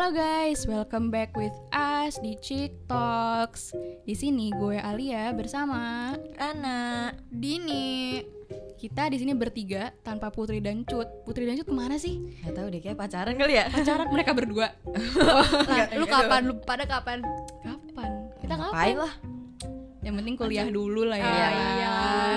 [0.00, 3.76] Halo guys, welcome back with us di Chick Talks.
[4.08, 8.16] Di sini gue Alia bersama Rana Dini
[8.80, 11.04] kita di sini bertiga tanpa Putri dan Cut.
[11.28, 12.16] Putri dan Cut ke mana sih?
[12.40, 14.72] Gak tau deh kayak pacaran kali ya Pacaran mereka berdua.
[15.68, 16.48] lah, Lu kapan?
[16.48, 17.20] Lu pada kapan?
[17.60, 18.10] Kapan?
[18.40, 19.04] Kita Ngapain kapan?
[19.04, 19.12] lah
[20.00, 21.26] Yang penting kuliah dulu lah ya.
[21.26, 21.92] Oh, iya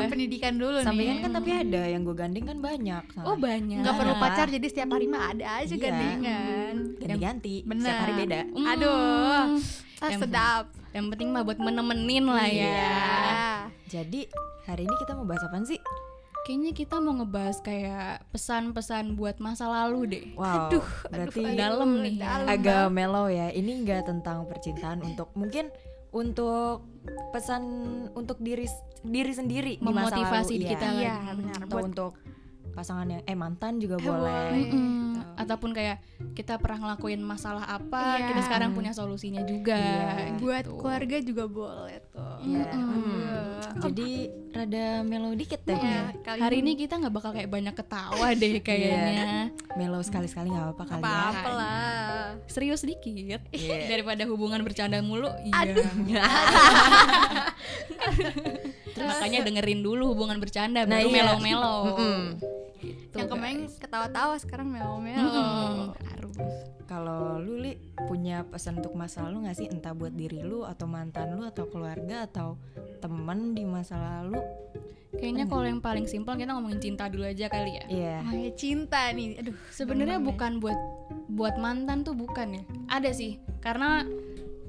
[0.05, 3.39] Pendidikan dulu Sampingan nih kan tapi ada yang gue gandeng kan banyak Oh soalnya.
[3.41, 3.79] banyak.
[3.79, 5.79] Nggak perlu pacar jadi setiap hari mah ada aja Iya.
[5.81, 7.81] gandengan Ganti-ganti Bener.
[7.81, 8.67] Setiap hari beda Hmm.
[8.67, 9.47] Aduh ah,
[10.05, 12.67] Yang- Sedap Yang penting mah buat menemenin lah ya.
[12.67, 12.91] Iya
[13.87, 14.21] Jadi
[14.63, 15.79] hari ini kita mau bahas apa sih?
[16.43, 20.25] Kayaknya kita mau ngebahas kayak pesan-pesan buat masa lalu deh.
[20.35, 22.15] Wow Aduh, Berarti aduh, dalam nih.
[22.19, 25.71] dalam agak mellow ya Ini nggak tentang percintaan untuk Mungkin
[26.13, 26.85] untuk
[27.29, 27.63] pesan
[28.13, 28.69] untuk diri
[29.03, 30.71] diri sendiri di masa Memotivasi lalu, di iya.
[30.71, 31.37] kita Iya lagi.
[31.37, 32.11] benar Atau buat untuk
[32.71, 34.49] pasangan yang eh mantan juga Eh, boleh boleh.
[34.71, 35.02] Mm-mm.
[35.33, 35.41] Gitu.
[35.41, 35.97] Ataupun kayak
[36.31, 38.25] kita pernah ngelakuin masalah apa, Iya.
[38.29, 39.75] kita sekarang punya solusinya juga.
[39.75, 40.37] Iya.
[40.37, 40.77] Buat gitu.
[40.77, 42.65] keluarga juga boleh tuh Iya.
[42.69, 42.93] Mm-mm.
[43.73, 43.81] Aduh.
[43.83, 44.09] Jadi
[44.53, 48.61] rada mellow dikit deh Iya, kali Hari ini kita nggak bakal kayak banyak ketawa deh
[48.67, 49.49] kayaknya.
[49.73, 53.87] Mellow sekali-sekali nggak apa-apa kali ya apa-apa lah Serius dikit Iya.
[53.91, 55.27] daripada hubungan bercanda mulu.
[55.41, 56.21] Iya.
[58.93, 61.15] Makanya dengerin dulu hubungan bercanda Nah, baru iya.
[61.25, 61.75] melo-melo.
[61.89, 62.21] Mm-mm.
[62.83, 65.95] Gitu, Yang kemarin ketawa-tawa sekarang melo-melo Mm-mm.
[66.03, 66.35] Harus.
[66.83, 67.73] Kalau lu li
[68.05, 71.65] punya pesan untuk masa lalu gak sih entah buat diri lu atau mantan lu atau
[71.65, 72.59] keluarga atau
[72.99, 74.37] temen di masa lalu?
[75.13, 77.85] Kayaknya kalau yang paling simpel kita ngomongin cinta dulu aja kali ya.
[77.87, 78.17] Iya.
[78.25, 80.29] Oh ya cinta nih Aduh Sebenarnya Bener-bener.
[80.35, 80.79] bukan buat
[81.29, 82.63] buat mantan tuh bukan ya.
[82.89, 84.03] Ada sih, karena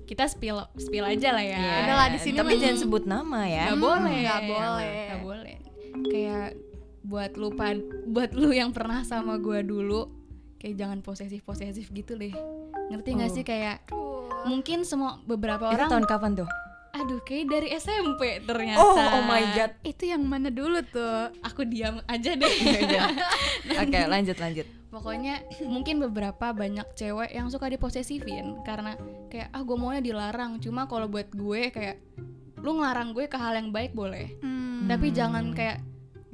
[0.04, 1.56] kita spill spill aja lah ya.
[1.56, 1.74] Iya.
[1.82, 3.64] Udah lah, di sini Tapi mah- jangan sebut nama ya.
[3.72, 4.16] Nggak boleh.
[4.20, 4.92] Nggak boleh.
[5.08, 5.56] Nggak boleh.
[6.04, 6.48] Kayak
[7.04, 10.08] buat lupa buat lu yang pernah sama gua dulu,
[10.56, 12.32] kayak jangan posesif posesif gitu deh.
[12.88, 13.34] Ngerti nggak Oh.
[13.34, 13.76] sih kayak
[14.44, 16.50] mungkin semua beberapa Itu orang tahun kapan tuh?
[16.94, 18.78] aduh kayak dari SMP ternyata.
[18.78, 19.74] Oh, oh my god.
[19.82, 21.34] Itu yang mana dulu tuh?
[21.42, 22.54] Aku diam aja deh.
[22.86, 23.10] Udah.
[23.82, 24.62] Oke, lanjut lanjut.
[24.94, 28.94] Pokoknya mungkin beberapa banyak cewek yang suka diposesifin karena
[29.26, 30.62] kayak ah gue maunya dilarang.
[30.62, 31.98] Cuma kalau buat gue kayak
[32.62, 34.30] lu ngelarang gue ke hal yang baik boleh.
[34.38, 34.86] Hmm.
[34.86, 35.82] Tapi jangan kayak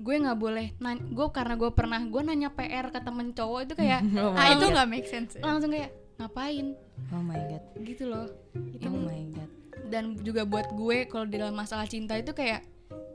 [0.01, 0.73] gue nggak boleh
[1.07, 4.65] gue karena gue pernah gue nanya PR ke temen cowok itu kayak Oh Ah itu
[4.67, 5.37] nggak make sense.
[5.37, 5.45] ya?
[5.45, 6.73] langsung kayak ngapain
[7.13, 7.63] Oh my god.
[7.81, 8.27] gitu loh.
[8.73, 9.51] Itu Oh my god.
[9.89, 12.63] dan juga buat gue kalau di dalam masalah cinta itu kayak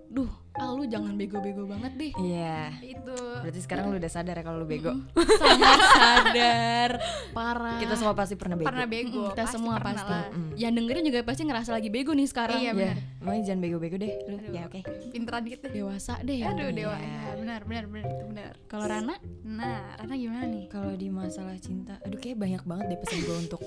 [0.08, 2.12] duh ah lu jangan bego-bego banget deh.
[2.16, 2.72] Iya.
[2.80, 3.12] Itu.
[3.44, 4.96] Berarti sekarang lu udah sadar ya kalau lu bego.
[5.36, 6.90] Sangat sadar
[7.32, 7.76] parah.
[7.78, 8.68] Kita semua pasti pernah bego.
[8.68, 9.20] Pernah bego.
[9.20, 10.12] Mm, kita pasti semua pernah pasti.
[10.12, 10.26] lah.
[10.32, 10.52] Mm.
[10.56, 12.60] Yang dengerin juga pasti ngerasa lagi bego nih sekarang.
[12.60, 12.98] Iya, Ya, benar.
[13.20, 14.36] makanya jangan bego-bego deh lu.
[14.38, 14.52] Aduh.
[14.52, 14.80] Ya oke.
[15.12, 15.72] Pinteran dikit deh.
[15.74, 16.38] Dewasa deh.
[16.38, 16.46] ya.
[16.50, 16.72] Aduh Iya.
[16.74, 16.96] dewa.
[16.96, 18.54] Ya, benar benar benar itu benar.
[18.66, 20.66] Kalau Rana, Nah, Rana gimana nih?
[20.68, 23.62] Kalau di masalah cinta, aduh kayak banyak banget deh pesan gue untuk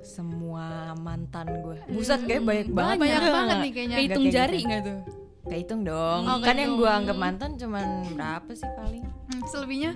[0.00, 1.76] semua mantan gue.
[1.88, 2.96] Buset kayak banyak banget.
[2.98, 3.96] Banyak banget nih kayaknya.
[3.96, 4.68] Kehitung kayak jari gitu.
[4.68, 4.98] nggak tuh?
[5.44, 6.24] Kehitung dong.
[6.24, 9.04] Oh, kan yang gue anggap mantan cuman berapa sih paling?
[9.04, 9.92] Hmm, selebihnya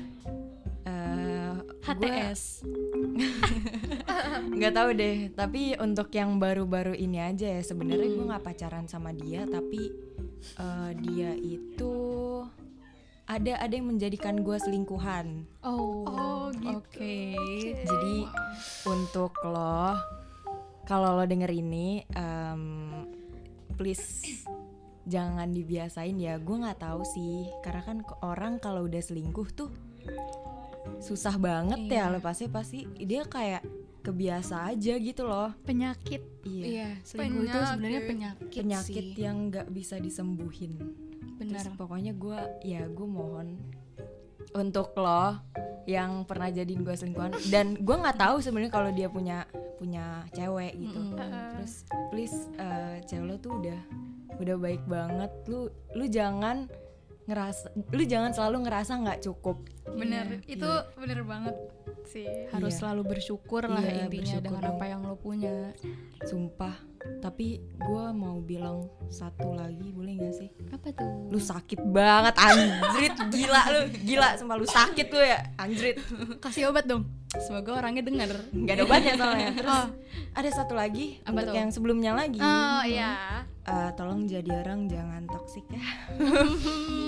[0.89, 1.53] Eh,
[1.85, 2.65] HTS.
[4.57, 5.17] nggak tahu deh.
[5.33, 9.93] Tapi untuk yang baru-baru ini aja ya sebenarnya gue nggak pacaran sama dia, tapi
[10.57, 11.93] eh, dia itu
[13.29, 15.45] ada ada yang menjadikan gue selingkuhan.
[15.61, 16.81] Oh, Oh, gitu.
[16.81, 17.37] Oke.
[17.85, 18.17] Jadi
[18.89, 19.93] untuk lo
[20.89, 22.63] kalau lo denger ini em,
[23.77, 24.25] please
[25.09, 26.37] jangan dibiasain ya.
[26.37, 29.71] Gue nggak tahu sih karena kan orang kalau udah selingkuh tuh
[30.99, 32.15] susah banget ya Iya.
[32.17, 33.61] lepasnya pasti dia kayak
[34.01, 35.53] kebiasa aja gitu loh.
[35.63, 36.23] penyakit.
[36.43, 36.65] Iya.
[36.65, 38.09] Iya, selingkuh itu sebenarnya Penyakit.
[38.49, 39.21] penyakit, Penyakit sih.
[39.21, 40.73] yang nggak bisa disembuhin.
[41.37, 41.61] Benar.
[41.61, 43.61] Terus pokoknya gue ya gue mohon
[44.53, 45.37] untuk lo
[45.85, 50.77] yang pernah jadiin gue selingkuhan dan gue nggak tahu sebenarnya kalau dia punya punya cewek
[50.77, 50.99] gitu.
[51.01, 51.17] Mm-mm.
[51.55, 51.75] Terus
[52.09, 53.81] please eh, cewek lo tuh udah
[54.37, 55.31] udah baik banget.
[55.47, 56.69] Lu lu jangan
[57.25, 59.61] ngerasa lu jangan selalu ngerasa nggak cukup.
[59.91, 60.41] Bener.
[60.45, 61.57] Iya, itu bener banget
[62.05, 62.25] sih.
[62.49, 62.79] Harus Iya.
[62.81, 64.73] selalu bersyukur lah Iya, intinya bersyukur dengan dong.
[64.77, 65.57] apa yang lo punya.
[66.25, 66.88] Sumpah.
[67.39, 70.51] Tapi gue mau bilang satu lagi boleh nggak sih?
[70.75, 71.31] Apa tuh?
[71.31, 76.03] Lu sakit banget anjrit gila lu gila sumpah lu sakit lu ya anjrit
[76.43, 77.07] Kasih obat dong.
[77.39, 78.35] Semoga orangnya dengar.
[78.51, 79.87] nggak ada obatnya soalnya terus Oh.
[80.35, 81.55] ada satu lagi Apa untuk tuh?
[81.55, 83.47] yang sebelumnya lagi Oh iya.
[83.63, 85.87] Eh, tolong jadi orang jangan toksik ya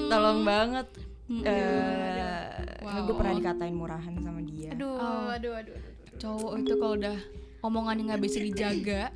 [0.07, 0.87] tolong banget
[1.43, 3.03] eh Wow.
[3.03, 5.27] gue pernah dikatain murahan sama dia Aduh, Oh.
[5.29, 6.17] aduh, aduh, aduh, aduh.
[6.17, 7.17] Cowok itu kalau udah
[7.61, 9.11] omongannya nggak bisa dijaga,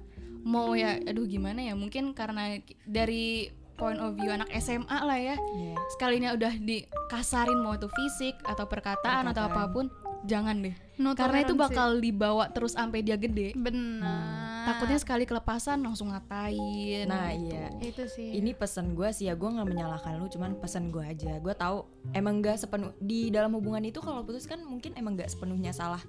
[0.44, 1.74] mau ya, aduh gimana ya?
[1.74, 5.34] Mungkin karena dari point of view anak SMA lah ya.
[5.34, 5.74] Iya.
[5.96, 9.66] Sekalinya udah dikasarin mau itu fisik atau perkataan, atau Perkataan.
[9.66, 9.86] apa pun,
[10.24, 10.76] jangan deh.
[10.94, 13.50] No karena itu bakal dibawa terus sampai dia gede.
[13.58, 14.62] Benar.
[14.64, 17.10] Takutnya sekali kelepasan langsung ngatain.
[17.10, 17.74] Nah iya.
[17.82, 18.38] Itu sih.
[18.38, 21.36] Ini pesan gue sih ya gue nggak menyalahkan lu cuman pesan gue aja.
[21.42, 21.82] Gue tahu
[22.14, 26.00] emang nggak sepenuh di dalam hubungan itu kalau putus kan mungkin emang nggak sepenuhnya salah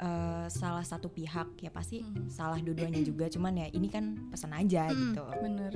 [0.00, 2.26] eh, salah satu pihak ya pasti Hmm.
[2.26, 5.12] salah dua-duanya juga cuman ya ini kan pesan aja Hmm.
[5.12, 5.72] gitu bener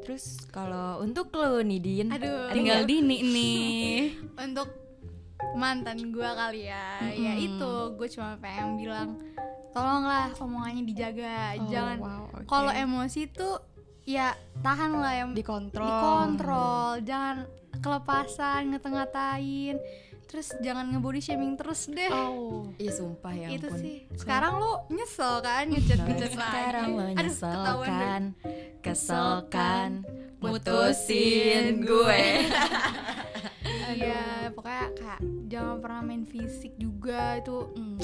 [0.00, 2.52] terus kalau untuk lu nih Din Aduh.
[2.52, 3.98] tinggal dini nih
[4.36, 4.68] untuk
[5.52, 9.08] mantan gue kali ya ya itu gue cuma pengen bilang
[9.70, 12.44] tolonglah omongannya dijaga Oh, jangan wow, oke.
[12.44, 13.56] kalau emosi tuh
[14.02, 17.48] ya tahan lah yang dikontrol dikontrol jangan
[17.78, 19.76] kelepasan ngata-ngatain
[20.32, 22.08] terus jangan ngebody shaming terus deh.
[22.08, 22.64] Oh.
[22.80, 23.80] Iya sumpah ya itu ampun.
[23.84, 23.96] sih.
[24.16, 27.16] Sekarang lu nyesel kan ngechat ngechat sekarang lagi.
[27.20, 27.92] Aduh, ketahuan deh.
[27.92, 28.22] menyesalkan
[28.80, 29.90] keselkan
[30.40, 32.24] Putusin mutusin gue.
[34.00, 35.20] iya pokoknya kayak
[35.52, 38.00] jangan pernah main fisik juga itu Hmm,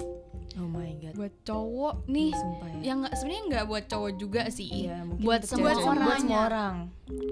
[0.61, 1.15] oh my god.
[1.17, 2.31] Buat cowok nih.
[2.37, 2.81] Sumpah ya.
[2.93, 4.69] Yang nggak sebenarnya nggak buat cowok juga sih.
[4.69, 6.75] Iya, mungkin buat semua orang buat semua orang.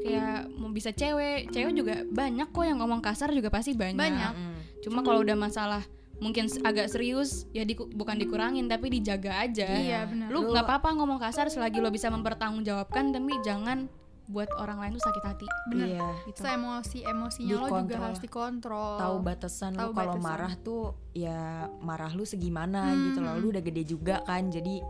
[0.02, 1.52] Kayak mau bisa cewek.
[1.52, 4.32] Cewek juga banyak kok yang ngomong kasar juga pasti banyak, Banyak.
[4.32, 4.55] Mm.
[4.80, 5.82] Cuma kalau udah masalah
[6.16, 9.68] mungkin agak serius ya diku- bukan dikurangin tapi dijaga aja.
[9.68, 10.28] Iya benar.
[10.28, 13.84] Lu nggak apa-apa ngomong kasar selagi lo bisa mempertanggungjawabkan tapi jangan
[14.26, 15.46] buat orang lain tuh sakit hati.
[15.68, 16.08] Bener Iya.
[16.26, 16.40] gitu.
[16.40, 18.96] so emosi emosinya lo juga harus dikontrol.
[18.96, 20.82] Tahu batasan Tahu lu kalau marah tuh
[21.12, 21.40] ya
[21.78, 23.32] marah lu segimana Hmm, gitu loh.
[23.32, 23.40] Hmm.
[23.40, 24.80] lu udah gede juga kan jadi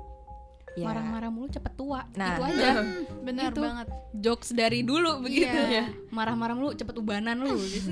[0.76, 0.84] ya.
[0.84, 2.04] Marah-marah mulu cepet tua.
[2.14, 2.36] Nah.
[2.36, 2.68] itu aja.
[2.76, 3.60] Hmm, benar Itu.
[3.60, 3.86] banget.
[4.14, 5.48] Jokes dari dulu begitu.
[5.48, 5.88] Iya.
[6.12, 7.90] marah-marah mulu cepet ubanan lu gitu.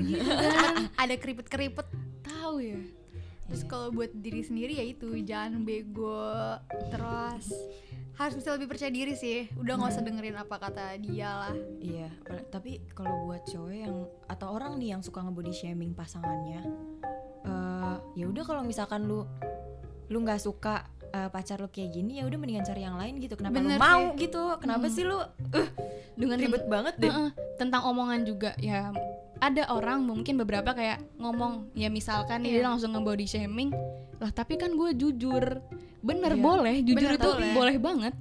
[1.01, 1.87] Ada keripet keripet
[2.21, 2.79] tahu ya.
[3.45, 3.69] Terus Iya.
[3.69, 6.57] kalau buat diri sendiri ya itu jangan bego
[6.89, 7.49] terus.
[8.15, 9.51] Harus bisa lebih percaya diri sih.
[9.53, 11.55] Udah nggak usah dengerin apa kata dia lah.
[11.77, 12.07] Iya.
[12.47, 13.95] Tapi kalau buat cowok yang
[14.25, 16.63] atau orang nih yang suka ngebody shaming pasangannya
[17.45, 19.21] eh ya udah kalau misalkan lu
[20.09, 23.33] lu nggak suka eh, pacar lu kayak gini ya udah mendingan cari yang lain gitu
[23.33, 24.19] kenapa Bener lu mau sih.
[24.21, 24.93] gitu kenapa Hmm.
[24.93, 25.19] sih lu
[26.13, 28.91] dengan ribet banget deh Heeh, tentang omongan juga ya
[29.37, 32.51] ada orang mungkin beberapa kayak ngomong ya misalkan Iya.
[32.57, 33.71] dia langsung nge-body shaming
[34.17, 35.59] lah tapi kan gue jujur
[36.01, 36.41] bener Iya.
[36.41, 37.51] boleh jujur Bener, itu boleh.
[37.53, 38.13] boleh banget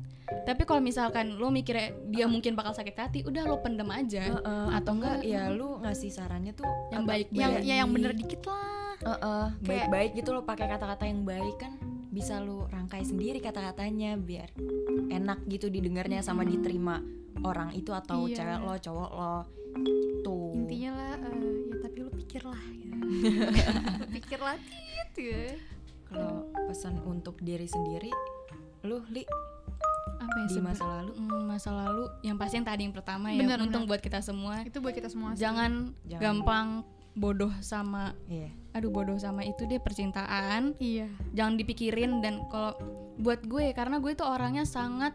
[0.42, 4.66] tapi kalau misalkan lo mikirnya dia mungkin bakal sakit hati udah lo pendem aja Heeh,
[4.72, 7.36] atau enggak ya lu ngasih sarannya tuh Yang baik-baik.
[7.36, 7.62] yang baik.
[7.62, 11.74] ya yang bener dikit lah Heeh, Kayak- baik-baik gitu lo pakai kata-kata yang baik kan.
[12.08, 14.54] Bisa lu rangkai sendiri kata-katanya biar
[15.08, 17.02] enak gitu didengarnya sama diterima
[17.42, 18.36] orang itu atau Iya.
[18.36, 19.34] cewek lo cowok lo.
[20.22, 21.34] Tuh intinya lah eh,
[21.66, 22.90] ya tapi lu pikir lah ya.
[23.98, 25.42] Lu pikir lah tit ya.
[26.04, 28.10] Kalau pesan untuk diri sendiri
[28.82, 29.26] lu li?
[30.14, 31.12] Apa ya di masa lalu?
[31.16, 32.04] Hmm, masa lalu.
[32.22, 33.90] Yang pasti yang tadi yang pertama ya Bener, untung bener.
[33.90, 34.62] buat kita semua.
[34.62, 35.42] Itu buat kita semua sih.
[35.42, 36.22] jangan, Jangan.
[36.22, 36.66] gampang
[37.14, 38.50] bodoh sama iya.
[38.74, 40.74] aduh bodoh sama itu deh percintaan.
[40.82, 41.06] Iya.
[41.30, 42.74] Jangan dipikirin dan kalau
[43.22, 45.14] buat gue karena gue tuh orangnya sangat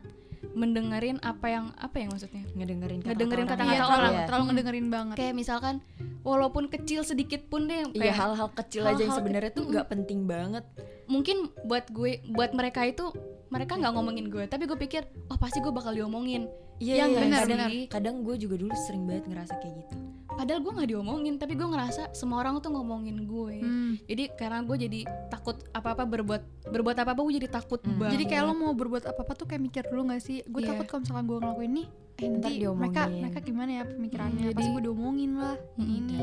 [0.56, 2.44] mendengerin apa yang apa ya maksudnya?
[2.56, 3.52] Ngedengerin kata Ngedengerin orang.
[3.52, 3.92] kata-kata iya, orang.
[4.00, 4.26] terlalu, Iya.
[4.32, 5.16] terlalu ngedengerin banget.
[5.20, 5.76] Kayak misalkan
[6.24, 10.24] walaupun kecil sedikit pun deh Iya kayak hal-hal kecil aja yang sebenarnya tuh nggak penting
[10.24, 10.64] banget.
[11.12, 13.12] Mungkin buat gue buat mereka itu
[13.50, 16.46] mereka nggak ngomongin gue tapi gue pikir oh pasti gue bakal diomongin
[16.78, 17.70] iya Yang iya, benar, kadang benar.
[17.88, 19.96] kadang gue juga dulu sering banget ngerasa kayak gitu
[20.32, 23.94] padahal gue nggak diomongin tapi gue ngerasa semua orang tuh ngomongin gue Hmm.
[24.06, 28.00] jadi karena gue jadi takut apa apa berbuat berbuat apa apa gue jadi takut Hmm.
[28.00, 30.62] banget jadi kayak lo mau berbuat apa apa tuh kayak mikir dulu gak sih gue
[30.62, 30.70] Iya.
[30.72, 31.84] takut kalau misalkan gue ngelakuin ini
[32.16, 32.84] eh Ntar nanti diomongin.
[32.86, 35.98] mereka mereka gimana ya pemikirannya Hmm, pasti gue diomongin lah Mm-mm.
[35.98, 36.20] ini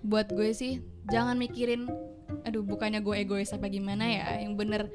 [0.00, 0.72] buat gue sih
[1.06, 1.86] jangan mikirin
[2.40, 4.88] aduh bukannya gue egois apa gimana ya yang bener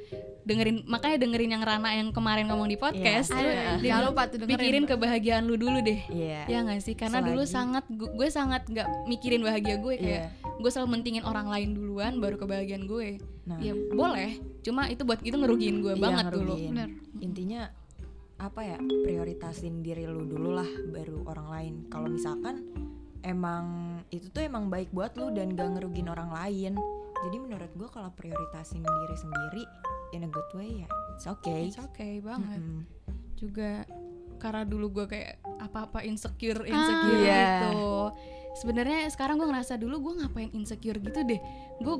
[0.46, 3.36] dengerin makanya dengerin yang Rana yang kemarin ngomong di podcast Iya.
[3.36, 3.72] tuh, Iya.
[3.84, 4.56] jangan lupa tuh dengerin.
[4.56, 6.00] pikirin kebahagiaan lu dulu deh.
[6.08, 6.42] Iya.
[6.46, 6.94] Ya nggak sih?
[6.94, 10.54] Karena dulu Selagi- sangat gu- gue sangat nggak mikirin bahagia gue kayak iya.
[10.56, 13.18] gue selalu mentingin orang lain duluan baru kebahagiaan gue.
[13.44, 13.58] Nah.
[13.58, 14.38] Ya boleh.
[14.62, 16.54] Cuma itu buat itu ngerugiin gue Iya, banget dulu.
[16.54, 16.72] ngerugiin.
[16.72, 16.90] bener.
[17.20, 17.62] Intinya
[18.36, 21.74] apa ya prioritasin diri lu dulu lah baru orang lain.
[21.88, 22.62] Kalau misalkan
[23.22, 23.66] emang
[24.08, 26.78] itu tuh emang baik buat lu dan gak ngerugiin orang lain.
[27.18, 29.64] Jadi menurut gue kalau prioritasin diri sendiri
[30.16, 32.82] in a good way ya it's okay It's okay banget Mm-mm.
[33.36, 33.84] juga
[34.36, 37.44] karena dulu gue kayak apa-apa insecure Ah, insecure iya.
[37.64, 37.84] gitu
[38.56, 41.40] sebenarnya sekarang gue ngerasa dulu gue ngapain insecure gitu deh
[41.78, 41.96] gue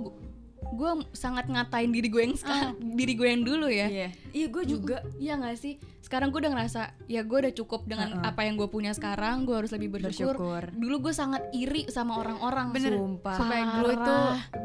[0.66, 4.64] gue sangat ngatain diri gue yang sekarang diri gue yang dulu ya iya iya gue
[4.66, 5.78] juga Iya gak sih?
[6.02, 8.30] Sekarang gue udah ngerasa ya gue udah cukup dengan Uh-uh.
[8.30, 9.46] apa yang gue punya sekarang.
[9.46, 10.38] Gue harus lebih bersyukur.
[10.38, 12.74] bersyukur Dulu gue sangat iri sama orang-orang.
[12.74, 12.94] Bener.
[12.94, 14.16] sumpah sampai dulu itu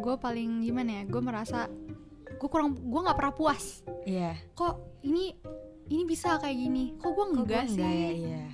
[0.00, 1.69] gue paling gimana ya gue merasa
[2.40, 3.85] gue kurang gue nggak pernah puas.
[4.09, 4.32] Iya.
[4.56, 5.37] Kok ini
[5.92, 6.97] ini bisa kayak gini?
[6.97, 7.85] Kok gue Kok gua enggak sih?
[7.85, 8.11] ya?
[8.16, 8.44] Iya.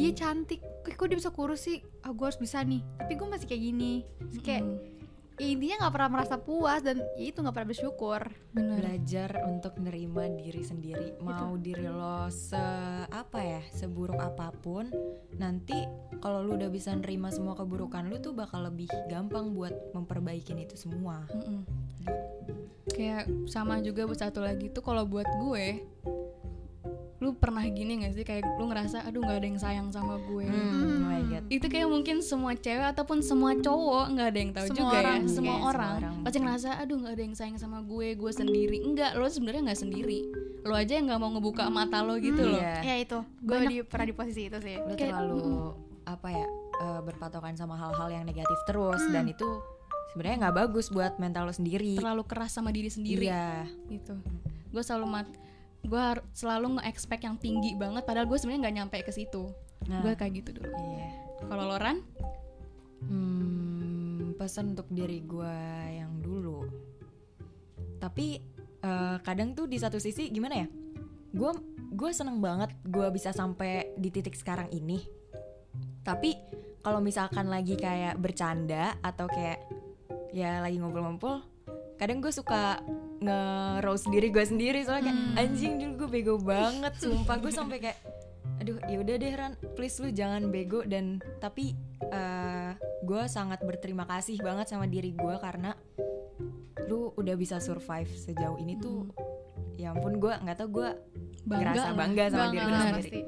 [0.00, 0.60] Dia cantik.
[0.88, 1.84] Kok dia bisa kurus sih?
[2.00, 2.80] Ah gue harus bisa nih.
[2.96, 3.92] Tapi gue masih kayak gini.
[4.32, 4.99] Terus kayak Mm.
[5.40, 8.20] Ya intinya nggak pernah merasa puas dan ya itu nggak pernah bersyukur.
[8.52, 11.16] Bener belajar untuk nerima diri sendiri.
[11.24, 12.60] Mau diri lo se
[13.08, 14.92] apa ya seburuk apa pun
[15.40, 15.88] nanti
[16.20, 20.76] kalau lu udah bisa nerima semua keburukan lu tuh bakal lebih gampang buat memperbaikin itu
[20.76, 21.24] semua.
[21.32, 21.64] Mm-mm.
[22.90, 25.80] kayak sama juga buat satu lagi tuh kalau buat gue
[27.20, 28.24] lu pernah gini gak sih?
[28.24, 30.48] Kayak lu ngerasa aduh nggak ada yang sayang sama gue.
[30.48, 31.44] Hmm, oh my God.
[31.52, 35.20] itu kayak mungkin semua cewek ataupun semua cowok nggak ada yang tahu Semua juga orang.
[35.20, 36.14] Ya semua semua orang, orang.
[36.24, 38.76] pasti ngerasa aduh nggak ada yang sayang sama gue gue sendiri.
[38.80, 40.18] Enggak lo sebenarnya nggak sendiri.
[40.64, 42.56] Lo aja yang nggak mau ngebuka mata lo gitu loh.
[42.56, 42.80] Iya.
[42.80, 43.18] ya itu.
[43.44, 44.76] Gue di, pernah di posisi itu sih.
[44.80, 45.76] Kayak- terlalu
[46.08, 46.46] apa ya
[46.80, 49.46] eh, berpatokan sama hal-hal yang negatif terus dan itu
[50.10, 52.00] sebenarnya nggak bagus buat mental lo sendiri.
[52.00, 53.28] Terlalu keras sama diri sendiri.
[53.28, 53.68] Iya.
[53.92, 54.16] Gitu.
[54.72, 55.28] Gue selalu mat
[55.80, 56.04] gue
[56.36, 59.50] selalu nge-expect yang tinggi banget padahal gue sebenarnya nggak nyampe ke situ
[59.88, 60.04] Nah.
[60.04, 61.08] gue kayak gitu dulu iya
[61.48, 62.04] kalau Loran
[63.00, 65.56] Hmm, pesan untuk diri gue
[65.96, 66.68] yang dulu.
[67.96, 68.36] Tapi
[68.80, 70.68] eh, kadang tuh di satu sisi gimana ya?
[71.32, 71.52] Gue
[71.90, 75.00] gue seneng banget gue bisa sampai di titik sekarang ini.
[76.04, 76.36] Tapi
[76.84, 79.64] kalau misalkan lagi kayak bercanda atau kayak
[80.32, 81.40] ya lagi ngumpul-ngumpul,
[82.00, 82.80] kadang gue suka
[83.20, 87.36] nge-roast diri gue sendiri soalnya kayak anjing dulu gue bego banget, sumpah.
[87.36, 87.98] Gue sampai kayak
[88.60, 90.80] aduh ya udah deh Ran please lu jangan bego.
[90.88, 91.76] Dan tapi
[92.08, 92.72] eh
[93.04, 95.76] gue sangat berterima kasih banget sama diri gue karena
[96.88, 99.12] lu udah bisa survive sejauh ini tuh.
[99.76, 100.88] Ya ampun gue nggak tau gue
[101.44, 102.96] ngerasa bangga sama Bangga diri gue sendiri.
[102.96, 103.20] pasti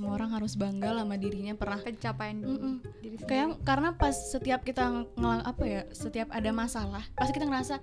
[0.00, 2.74] semua orang harus bangga lah sama dirinya pernah pencapaian Mm-mm.
[2.96, 3.28] diri sendiri.
[3.28, 4.80] kayak karena pas setiap kita
[5.12, 7.74] ngel- apa ya setiap ada masalah pasti kita ngerasa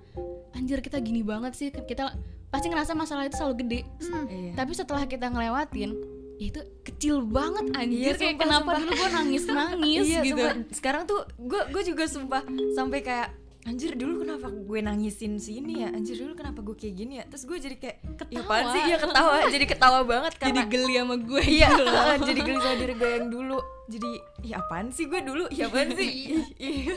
[0.52, 2.10] anjir kita gini banget sih kita
[2.48, 4.26] pasti ngerasa masalah itu selalu gede Hmm.
[4.26, 4.52] Iya.
[4.54, 5.94] tapi setelah kita ngelewatin
[6.34, 8.78] ya itu kecil banget anjir Iya, kayak sumpah, kenapa sumpah.
[8.80, 10.54] dulu gue nangis nangis iya gitu sumpah.
[10.72, 13.28] sekarang tuh gue gue juga sumpah sampai kayak
[13.68, 15.92] anjir dulu kenapa gue nangisin sini ya?
[15.92, 17.24] Anjir dulu kenapa gue kayak gini ya?
[17.28, 17.96] Terus gue jadi kayak
[18.32, 18.72] ya apaan Ketawa.
[18.72, 19.36] sih ya ketawa.
[19.52, 22.04] Jadi ketawa banget jadi karena geli sama gue iya gitu loh.
[22.28, 23.58] jadi geli sama diri gue yang dulu.
[23.88, 24.10] Jadi
[24.48, 25.44] ya apaan sih gue dulu?
[25.52, 26.08] Ya apaan sih?
[26.56, 26.94] Iya.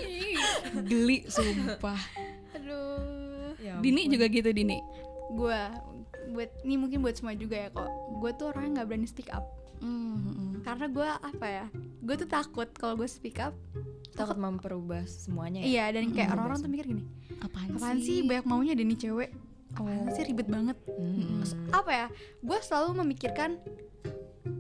[0.88, 2.02] geli sumpah.
[2.56, 3.52] Aduh.
[3.60, 4.80] Ya Dini juga gitu Dini?
[5.36, 5.60] Gue
[6.32, 7.92] buat ini mungkin buat semua juga ya kok.
[8.24, 11.66] Gue tuh orangnya nggak berani speak up Hmm, karena gue apa ya
[12.00, 13.58] gue tuh takut kalau gue speak up
[14.12, 15.66] takut memperubah semuanya ya?
[15.66, 17.04] Iya dan kayak Mm, orang-orang tuh mikir gini
[17.40, 18.22] apaan, apaan sih?
[18.22, 19.30] banyak maunya deh nih cewek.
[19.72, 20.12] Apaan Oh.
[20.12, 20.78] sih ribet banget.
[20.92, 21.42] Hmm.
[21.72, 22.08] apa ya
[22.40, 23.58] gue selalu memikirkan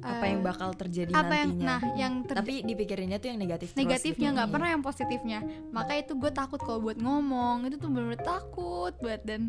[0.02, 1.68] apa eh, yang bakal terjadi apa yang nantinya?
[1.68, 4.36] nah yang ter- tapi dipikirinnya tuh yang negatif terus negatifnya gitu.
[4.36, 4.54] nggak Iya.
[4.56, 5.40] pernah yang positifnya.
[5.70, 9.22] Maka itu gue takut kalau buat ngomong itu tuh bener-bener takut banget.
[9.24, 9.42] Dan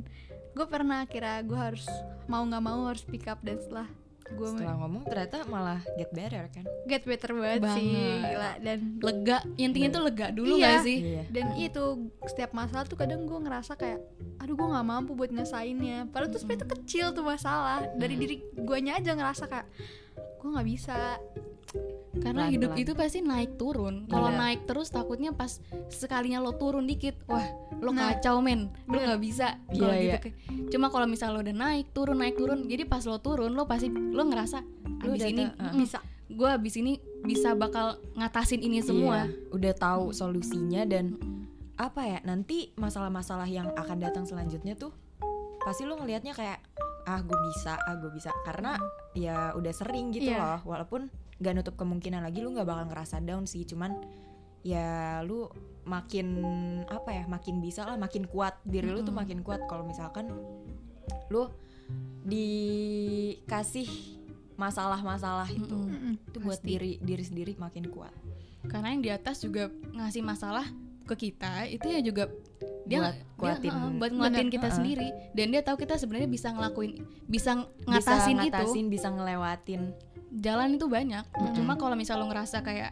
[0.53, 1.89] gue pernah kira gue harus
[2.27, 3.89] mau nggak mau harus pick up dan setelah
[4.33, 6.65] gue setelah ngomong ternyata malah get better kan?
[6.85, 8.23] Get better banget sih Banget.
[8.27, 8.51] gila.
[8.59, 9.39] Dan lega.
[9.57, 10.65] Intinya tuh lega dulu Iya.
[10.67, 10.99] gak sih?
[10.99, 11.23] Iya.
[11.29, 11.85] Dan itu
[12.25, 14.01] setiap masalah tuh kadang gue ngerasa kayak
[14.37, 17.87] aduh gue nggak mampu buat nyesainnya padahal tuh sebenarnya tuh kecil tuh masalah.
[17.95, 19.67] Dari diri guanya aja ngerasa kayak
[20.43, 20.99] gue nggak bisa.
[22.13, 24.05] Karena hidup itu pasti naik turun.
[24.05, 24.37] Kalau Iya.
[24.37, 25.57] naik terus takutnya pas
[25.89, 27.41] sekalinya lo turun dikit wah
[27.81, 28.69] lo Nah, kacau men.
[28.85, 30.05] Lo nggak bisa Iya, kalau iya.
[30.13, 30.29] gitu.
[30.29, 30.35] Ke-
[30.69, 33.89] cuma kalau misal lo udah naik turun naik turun jadi pas lo turun lo pasti
[33.89, 34.61] lo ngerasa
[35.01, 35.99] abis ini mm, bisa.
[36.29, 39.25] gue abis ini bisa bakal ngatasin ini semua.
[39.25, 41.17] Iya, udah tahu solusinya dan
[41.77, 44.93] apa ya nanti masalah-masalah yang akan datang selanjutnya tuh
[45.59, 46.61] pasti lu ngelihatnya kayak
[47.05, 48.79] ah gue bisa ah gue bisa karena
[49.13, 50.39] ya udah sering gitu Iya.
[50.39, 53.99] loh walaupun gak nutup kemungkinan lagi lu nggak bakal ngerasa down sih cuman
[54.63, 55.51] ya lu
[55.83, 56.39] makin
[56.87, 59.19] apa ya makin bisa lah makin kuat diri lu tuh Mm-mm.
[59.19, 60.31] makin kuat kalau misalkan
[61.29, 61.51] lu
[62.23, 63.89] dikasih
[64.55, 66.15] masalah-masalah itu Mm-mm.
[66.15, 66.29] Mm-mm.
[66.31, 66.69] itu buat Pasti.
[66.71, 68.15] diri diri sendiri makin kuat
[68.71, 70.67] karena yang di atas juga ngasih masalah
[71.03, 72.31] ke kita itu ya juga
[72.85, 73.71] dia Buat dia, kuatin.
[73.71, 74.77] heeh, buat nguatin Bener, kita heeh.
[74.77, 76.93] sendiri dan dia tahu kita sebenarnya bisa ngelakuin
[77.25, 79.81] bisa bisa ngatasin itu ngatasin bisa ngelewatin
[80.35, 81.53] jalan itu banyak Mm-mm.
[81.53, 82.91] cuma kalau misal lo ngerasa kayak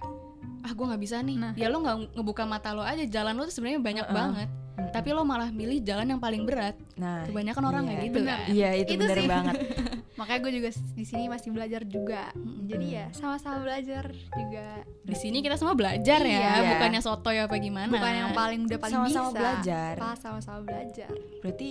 [0.61, 1.53] ah gue nggak bisa nih Nah.
[1.55, 4.17] ya lo nggak ngebuka mata lo aja jalan lo tuh sebenarnya banyak Heeh.
[4.17, 4.91] banget Mm-mm.
[4.91, 7.91] tapi lo malah milih jalan yang paling berat nah kebanyakan orang iya.
[7.91, 8.29] kayak gitu Bener.
[8.31, 9.27] kan iya itu, Itu bener sih.
[9.27, 9.55] banget
[10.21, 12.29] makanya gue juga di sini masih belajar juga.
[12.63, 14.85] Jadi ya sama-sama belajar juga.
[15.01, 16.71] Di sini kita semua belajar ya Iya.
[16.71, 17.89] bukannya sotoy apa gimana.
[17.89, 19.39] Bukan yang paling udah paling Sama-sama bisa.
[19.41, 19.93] belajar.
[19.97, 21.11] Pas sama-sama belajar.
[21.41, 21.69] Berarti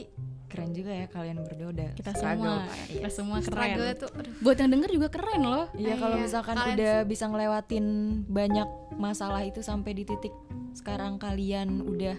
[0.50, 2.58] keren juga ya kalian berdua udah kita struggle.
[2.58, 2.94] semua Iya.
[2.98, 5.66] kita semua struggle keren tuh aduh, buat yang denger juga keren loh.
[5.78, 7.86] Iya kalau Iya, misalkan kalian udah bisa ngelewatin
[8.26, 10.34] banyak masalah itu sampai di titik
[10.72, 12.18] sekarang kalian udah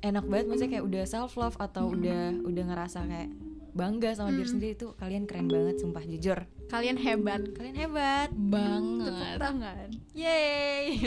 [0.00, 3.28] enak banget maksudnya kayak udah self love atau udah udah ngerasa kayak
[3.74, 4.52] bangga sama diri Hmm.
[4.54, 6.38] sendiri tuh kalian keren banget sumpah jujur.
[6.70, 7.42] Kalian hebat.
[7.52, 9.88] Kalian hebat tepuk banget tangan.
[10.14, 11.02] Yeay.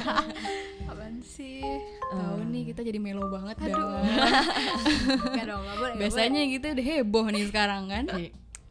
[0.90, 1.60] Apaan sih?
[2.10, 3.76] Tahu nih kita jadi melo banget Aduh.
[3.76, 4.00] dah.
[5.36, 8.04] Gak dong, gak boleh biasanya gitu udah heboh nih sekarang kan.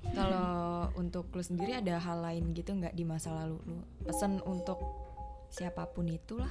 [0.09, 0.49] Kalau
[0.97, 3.77] untuk lu sendiri ada hal lain gitu nggak di masa lalu lu?
[4.03, 4.81] Pesan untuk
[5.47, 6.49] siapa pun itulah.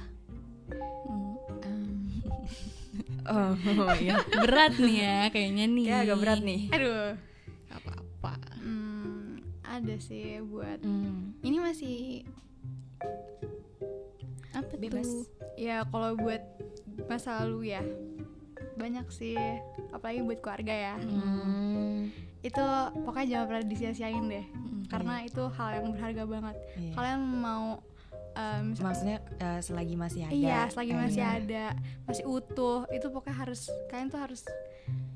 [0.71, 1.35] Hmm.
[3.25, 3.53] oh,
[4.03, 4.19] iya.
[4.25, 5.85] Berat nih ya kayaknya nih.
[5.85, 6.61] Kayak agak berat nih.
[6.71, 7.09] Aduh.
[7.65, 8.33] Gak apa-apa.
[8.57, 9.27] Hmm,
[9.61, 11.97] ada sih buat Hmm, ini masih
[14.51, 15.05] apa bebas.
[15.05, 15.23] Tuh
[15.55, 16.41] ya kalau buat
[17.05, 17.83] masa lalu ya
[18.75, 19.35] banyak sih
[19.91, 20.95] apalagi buat keluarga ya.
[20.97, 22.09] Hmm,
[22.41, 22.65] itu
[23.03, 24.87] pokoknya jangan pernah disia-siain deh Mm.
[24.87, 26.55] karena itu hal yang berharga banget.
[26.73, 26.91] Iya.
[26.95, 27.83] kalian mau
[28.63, 30.33] misal- maksudnya eh, selagi masih ada.
[30.33, 31.65] Iya selagi eh, masih ada
[32.05, 34.41] masih utuh itu pokoknya harus kalian tuh harus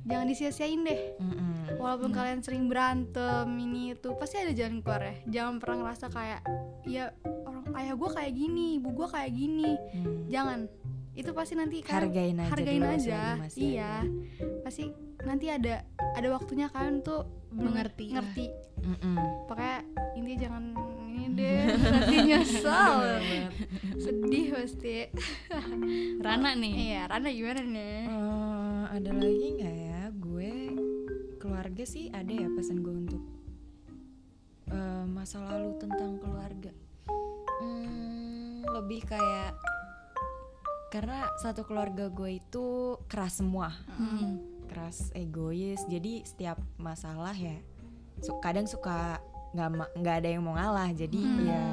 [0.04, 1.02] jangan disia-siain deh.
[1.18, 1.52] Mm-mm.
[1.80, 5.16] walaupun kalian sering berantem ini itu pasti ada jalan keluar ya.
[5.26, 6.42] Jangan pernah ngerasa kayak
[6.86, 7.10] ya
[7.44, 9.72] orang ayah gue kayak gini ibu gue kayak gini.
[9.74, 10.24] Hmm.
[10.30, 10.60] jangan.
[11.14, 13.22] Itu pasti nanti kalian hargain aja hargain dulu aja.
[13.56, 13.94] iya.
[14.62, 14.90] pasti
[15.24, 18.46] nanti ada ada waktunya kalian tuh Mengerti ngerti.
[18.50, 19.14] Ada.
[19.46, 19.78] Pokoknya
[20.18, 20.64] intinya jangan
[21.14, 23.22] ini deh nanti nyesel.
[23.96, 25.14] Sedih pasti.
[26.26, 26.74] Rana nih.
[26.90, 27.98] Iya Rana gimana nih?
[28.04, 30.02] Eh, ada lagi nggak ya?
[30.12, 30.52] Gue
[31.38, 33.24] keluarga sih ada ya pesan gue untuk
[34.68, 36.74] eh, masa lalu tentang keluarga.
[37.62, 39.54] Hmm, lebih kayak
[40.90, 42.66] karena satu keluarga gue itu
[43.06, 43.70] keras semua.
[43.94, 44.42] Hmm.
[44.64, 45.86] keras egois.
[45.86, 47.54] Jadi setiap masalah ya
[48.18, 49.22] su- kadang suka
[49.54, 51.46] nggak nggak ada yang mau ngalah jadi Hmm.
[51.46, 51.64] ya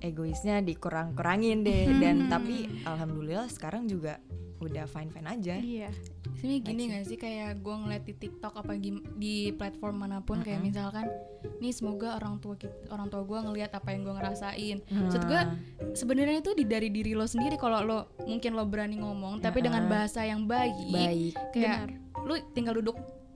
[0.00, 4.22] egoisnya dikurang-kurangin deh dan tapi alhamdulillah sekarang juga
[4.58, 5.90] udah fine fine aja iya
[6.34, 8.78] Sebenernya gini gak sih kayak gue ngeliat di TikTok apa
[9.12, 10.70] di platform mana pun kayak Mm-mm.
[10.70, 11.06] misalkan
[11.58, 14.78] nih semoga orang tua kit- orang tua gue ngelihat apa yang gue ngerasain.
[14.84, 15.58] Maksud gue Hmm.
[15.94, 19.82] sebenarnya itu di dari diri lo sendiri kalau lo mungkin lo berani ngomong tapi dengan
[19.82, 19.94] Mm-mm.
[19.96, 21.90] bahasa yang baik, baik kayak
[22.20, 22.94] lu tinggal duduk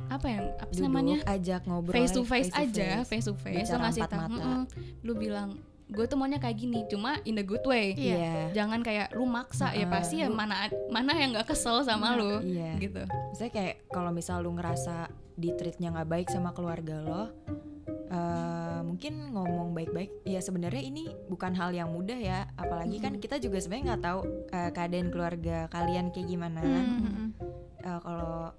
[0.08, 1.16] apa ya apa sih duduk namanya?
[1.26, 3.26] ajak ngobrol face to aja, face aja face.
[3.26, 3.68] to face.
[3.68, 4.30] Lo ngasih tahu mata.
[4.32, 4.62] "Mm-mm."
[5.02, 5.50] lu bilang
[5.92, 7.92] gue tuh maunya kayak gini cuma in the good way.
[7.92, 8.48] Iya.
[8.56, 9.92] Jangan kayak lu maksa ya Heeh.
[9.92, 12.80] pasti ya Lu- mana mana yang nggak kesel sama lu iya.
[12.80, 13.04] gitu.
[13.28, 17.22] Misalnya kayak kalau misal lu ngerasa di treatnya nggak baik sama keluarga lo
[18.08, 22.48] eh, mungkin ngomong baik-baik ya sebenarnya ini bukan hal yang mudah ya.
[22.56, 26.60] Apalagi kan kita juga sebenarnya nggak tahu eh, keadaan keluarga kalian kayak gimana.
[26.60, 27.36] Hmm,
[27.82, 28.54] Eh, kalau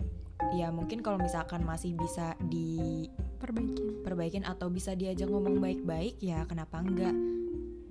[0.52, 6.80] ya mungkin kalau misalkan masih bisa diperbaikin perbaikin atau bisa diajak ngomong baik-baik ya kenapa
[6.80, 7.16] enggak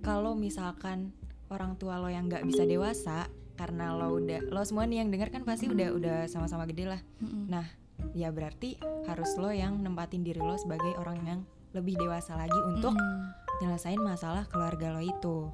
[0.01, 1.15] kalau misalkan
[1.49, 5.31] orang tua lo yang nggak bisa dewasa karena lo udah lo semua nih yang denger
[5.31, 7.01] kan pasti udah udah sama-sama gede lah.
[7.23, 7.63] Nah,
[8.11, 8.75] ya berarti
[9.05, 13.23] harus lo yang nempatin diri lo sebagai orang yang lebih dewasa lagi untuk Mm-mm.
[13.61, 15.53] nyelesain masalah keluarga lo itu.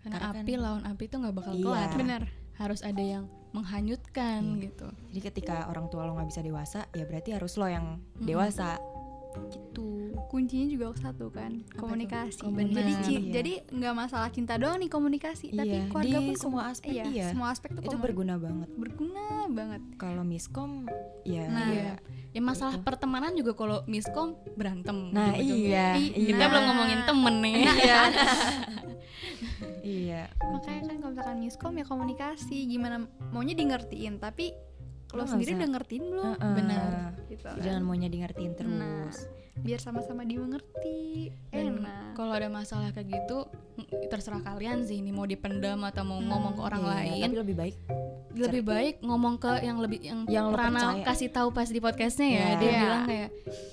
[0.00, 1.64] karena Karena kan- api lawan api tuh nggak bakal Iya.
[1.66, 2.22] kelar benar
[2.56, 4.62] harus ada yang menghanyutkan Iya.
[4.66, 8.24] gitu Jadi ketika orang tua lo nggak bisa dewasa, ya berarti harus lo yang Mm-mm.
[8.24, 8.78] dewasa.
[9.30, 10.10] Gitu.
[10.26, 12.74] kuncinya juga satu kan komunikasi Komunikasi.
[12.74, 13.20] jadi Iya.
[13.32, 17.04] jadi nggak masalah cinta doang nih komunikasi tapi Iya, keluarga di pun semua aspek, iya,
[17.04, 17.26] iya.
[17.28, 18.66] semua aspek tuh Itu berguna banget.
[18.72, 20.86] berguna banget Kalau miskom,
[21.22, 21.46] ya.
[21.46, 21.92] Nah, Iya.
[22.28, 22.84] ya masalah Gitu.
[22.84, 25.86] pertemanan juga kalau miskom berantem Nah ujung-ujungnya.
[25.94, 26.26] iya, iya.
[26.26, 28.00] kita belum ngomongin temen nih Iya.
[29.82, 30.28] iya.
[30.42, 34.52] makanya kan kalau misalkan miskom ya komunikasi gimana maunya di ngertiin tapi
[35.10, 36.52] Lo lo nggak sendiri udah ngertiin belum Heeh.
[36.54, 36.90] Benar.
[37.26, 37.58] gitu kan.
[37.58, 38.70] Jangan maunya di ngertiin terus.
[38.70, 39.10] Nah,
[39.58, 43.42] biar sama-sama dimengerti Dan enak kalau ada masalah kayak gitu
[44.06, 47.56] terserah kalian sih ini mau dipendam atau mau ngomong ke orang Iya, lain Tapi lebih
[47.58, 47.76] baik
[48.30, 51.02] lebih baik ngomong ke yang lebih yang, Yang Rana percaya.
[51.04, 52.54] kasih tahu pas di podcastnya ya Iya.
[52.54, 52.80] dia Iya.
[52.80, 53.28] bilang kayak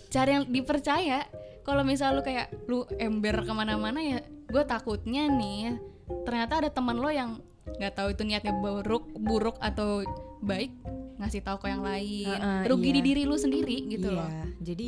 [0.09, 1.19] cari yang dipercaya
[1.61, 5.75] kalau misal lu kayak lu ember ke mana-mana ya gue takutnya nih
[6.23, 10.07] ternyata ada teman lo yang nggak tahu itu niatnya buruk buruk atau
[10.39, 10.71] baik
[11.19, 12.95] ngasih tahu ke yang lain Heeh, rugi iya.
[12.95, 14.17] di diri lu sendiri gitu iya.
[14.17, 14.29] loh
[14.61, 14.87] Jadi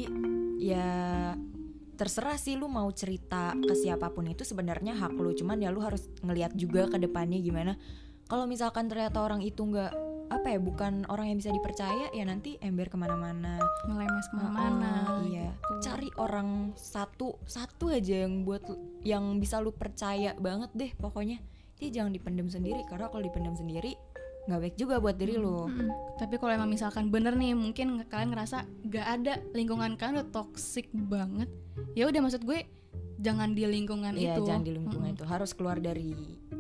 [0.60, 0.88] ya
[2.00, 5.84] terserah sih lu mau cerita ke siapa pun itu sebenarnya hak lu cuman ya lu
[5.84, 7.76] harus ngelihat juga ke depannya gimana
[8.32, 9.91] kalau misalkan ternyata orang itu nggak
[10.39, 14.91] apa ya bukan orang yang bisa dipercaya ya nanti ember ke mana-mana ngelemes ke mana-mana
[15.19, 15.73] Heeh, iya gitu.
[15.84, 18.63] cari orang satu satu aja yang buat
[19.04, 21.43] yang bisa lu percaya banget deh pokoknya
[21.75, 23.99] jadi jangan dipendam sendiri karena kalau dipendam sendiri
[24.47, 25.91] nggak baik juga buat diri lu Mm-mm.
[26.17, 30.89] Tapi kalau emang misalkan bener nih, mungkin kalian ngerasa gak ada lingkungan kalian udah toxic
[30.91, 31.47] banget.
[31.95, 32.65] Ya udah maksud gue
[33.19, 34.47] jangan di lingkungan Iya itu.
[34.47, 35.17] jangan di lingkungan Mm-mm.
[35.17, 36.15] itu harus keluar dari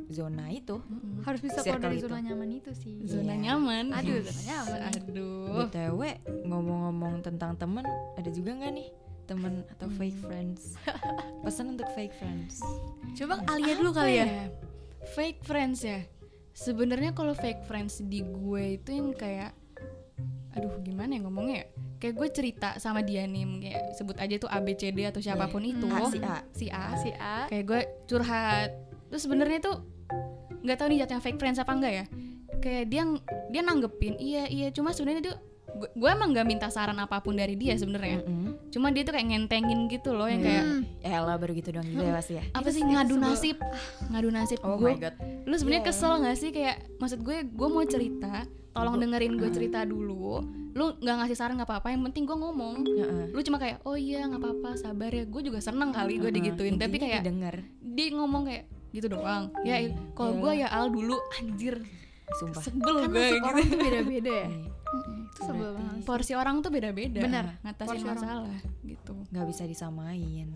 [0.07, 1.23] zona itu Mm-mm.
[1.23, 2.05] harus bisa keluar dari itu.
[2.05, 3.41] zona nyaman itu sih zona Iya.
[3.41, 6.01] nyaman aduh zona nyaman aduh btw
[6.43, 8.89] ngomong-ngomong tentang temen ada juga nggak nih
[9.23, 10.25] temen atau fake Hmm.
[10.25, 10.61] friends
[11.43, 12.59] pesan untuk fake friends
[13.13, 14.67] coba Alia dulu kali ya Apa
[15.07, 16.03] fake friends ya
[16.51, 19.55] sebenarnya kalau fake friends di gue itu yang kayak
[20.59, 21.65] aduh gimana ya ngomongnya ya?
[21.97, 25.71] Kayak gue cerita sama dia nih kayak sebut aja tuh ABCD atau siapa pun Iya.
[25.73, 25.87] itu.
[25.87, 26.35] A, si A.
[26.51, 26.85] si A.
[26.95, 27.35] Si A.
[27.47, 28.69] Kayak gue curhat.
[29.07, 29.75] Terus sebenarnya tuh
[30.59, 32.05] nggak tahu nih jatuhnya fake friends apa enggak ya.
[32.59, 33.03] Kayak dia
[33.49, 34.67] dia nanggepin iya iya.
[34.69, 35.37] Cuma sebenarnya tuh
[35.89, 38.19] gue, emang nggak minta saran apa pun dari dia sebenarnya.
[38.21, 38.69] Mm-mm.
[38.69, 40.81] cuma dia tuh kayak ngentengin gitu loh yang kayak Hmm.
[40.99, 42.43] ya elah baru gitu dong gitu ya pasti ya.
[42.51, 43.57] Apa sih ngadu nasib.
[44.05, 44.59] Ngadu nasib.
[44.61, 45.15] Oh gue my god.
[45.41, 45.89] lu sebenarnya Iya.
[45.89, 46.49] kesel nggak sih?
[46.49, 50.45] Kayak maksud gue gue mau cerita tolong dengerin gue cerita dulu.
[50.69, 52.75] Lu nggak ngasih saran nggak apa-apa yang penting gue ngomong.
[52.85, 53.25] Heeh.
[53.27, 55.23] lu cuma kayak oh iya nggak apa-apa sabar ya.
[55.23, 57.65] Gue juga seneng kali gue digituin tapi kayak didengar.
[57.81, 59.49] dia ngomong kayak gitu doang.
[59.63, 59.97] Ya Iya.
[60.13, 60.43] kalau Iyalah.
[60.45, 61.75] gue ya al dulu anjir
[62.37, 62.61] sumpah.
[62.63, 63.45] Sebel kan gue gitu.
[63.45, 64.47] orang tuh beda-beda ya?
[64.49, 64.69] Iya.
[65.29, 67.21] Itu sebel banget porsi orang tuh beda-beda.
[67.21, 68.17] Benar, ngatasin porsi orang.
[68.17, 69.13] masalah gitu.
[69.29, 70.47] Nggak bisa disamain.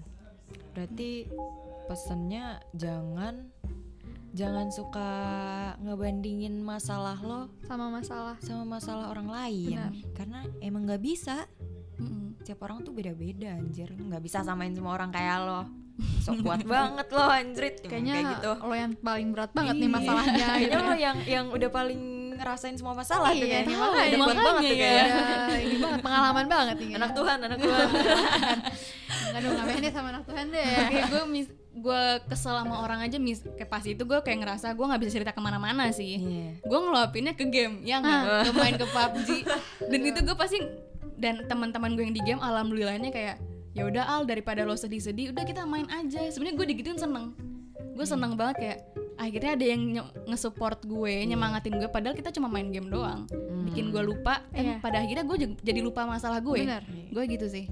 [0.74, 1.12] Berarti
[1.86, 3.54] pesennya jangan
[4.34, 5.12] jangan suka
[5.86, 8.38] ngebandingin masalah lo sama masalah.
[8.42, 9.78] sama masalah orang lain.
[9.78, 9.94] Benar.
[10.18, 11.46] karena emang nggak bisa.
[11.94, 12.42] Mm-mm.
[12.42, 13.94] tiap orang tuh beda-beda anjir.
[13.94, 15.83] Nggak bisa samain semua orang kayak lo
[16.20, 17.76] so kuat banget lo anjrit.
[17.80, 18.52] Kayaknya kayak gitu.
[18.60, 19.94] lo yang paling berat banget nih Iya.
[19.94, 22.02] masalahnya gitu kayaknya lo yang yang udah paling
[22.34, 23.76] ngerasain semua masalah tuh Iya, kayaknya.
[23.78, 24.10] Makanya.
[24.10, 24.82] udah kuat banget tuh ya.
[24.82, 25.14] kayaknya
[25.60, 27.88] ini banget pengalaman banget nih anak Tuhan anak Tuhan.
[29.36, 30.66] Aduh ngapain deh sama anak Tuhan deh.
[30.90, 34.68] Kayak gue mis gue kesel sama orang aja mis kayak pas itu gue kayak ngerasa
[34.72, 36.18] gue nggak bisa cerita ke mana-mana sih.
[36.18, 36.50] Iya.
[36.60, 38.22] gue ngeluapinnya ke game ya nggak?
[38.44, 39.30] Ke main ke PUBG
[39.84, 40.58] dan itu gue pasti
[41.16, 43.38] dan teman-teman gue yang di game alhamdulillahnya kayak
[43.74, 46.24] ya udah al daripada lo sedih-sedih udah kita main aja.
[46.26, 47.34] Sebenarnya gue digituin seneng.
[47.94, 48.80] Gue seneng banget kayak
[49.14, 49.82] akhirnya ada yang
[50.26, 53.26] nge-support gue nyemangatin gue padahal kita cuma main game doang.
[53.64, 54.76] Bikin gue lupa eh Iya.
[54.80, 56.62] pada akhirnya gue jadi lupa masalah gue.
[56.62, 56.82] Bener.
[56.86, 57.66] gue gitu sih.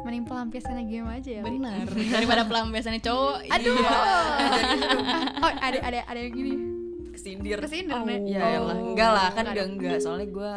[0.00, 1.56] Mending pelampiasannya game aja ya Li.
[1.56, 3.36] benar daripada pelampiasannya cowok.
[3.54, 3.74] Aduh.
[3.76, 3.90] Iya.
[5.40, 6.52] Oh ada ada ada yang gini.
[7.10, 7.58] Kesindir.
[7.58, 8.04] Kesindir Oh.
[8.04, 9.98] nih Ya elah, enggak lah kan Enggak udah enggak.
[10.00, 10.52] Soalnya gue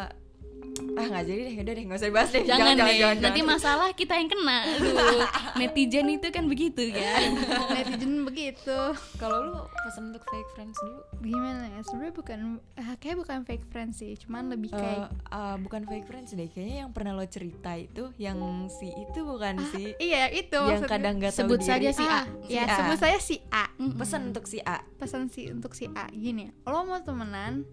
[0.93, 3.51] ah nggak jadi deh udah deh nggak usah dibahas deh jangan, deh jangan, nanti jangan.
[3.51, 5.25] masalah kita yang kena Aduh,
[5.59, 7.11] netizen itu kan begitu ya
[7.73, 8.77] Netizen begitu
[9.15, 12.39] kalau lu pesan untuk fake friends dulu Gimana ya sebenarnya bukan
[12.75, 16.47] eh, Kayak bukan fake friends sih Cuman lebih Eh, kayak eh, bukan fake friends deh
[16.47, 18.37] kayaknya yang pernah lo cerita itu yang
[18.69, 20.91] si itu bukan sih Iya itu yang maksudnya.
[20.91, 21.69] kadang nggak tahu Sebut diri.
[21.69, 22.11] saja si A.
[22.13, 22.75] Ah, Si Ya A.
[22.75, 23.95] sebut saya si A Mm-mm.
[23.95, 27.65] pesan untuk si A pesan si untuk si A gini lo mau temenan